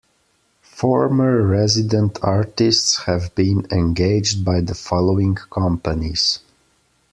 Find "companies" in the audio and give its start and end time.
5.35-6.39